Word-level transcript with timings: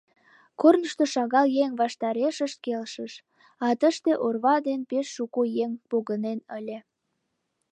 Корнышто 0.61 1.03
шагал 1.13 1.47
еҥ 1.63 1.71
ваштарешышт 1.81 2.57
келшыш, 2.65 3.13
а 3.65 3.67
тыште 3.79 4.11
орва 4.25 4.55
ден 4.67 4.81
пеш 4.89 5.07
шуко 5.15 5.41
еҥ 5.63 5.71
погынен 5.89 6.39
ыле. 6.57 6.77